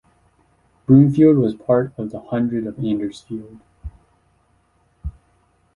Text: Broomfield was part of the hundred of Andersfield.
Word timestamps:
Broomfield 0.87 1.37
was 1.37 1.53
part 1.53 1.93
of 1.95 2.09
the 2.09 2.19
hundred 2.21 2.65
of 2.65 2.79
Andersfield. 2.79 3.59